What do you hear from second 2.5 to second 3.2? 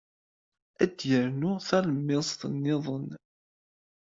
niḍen.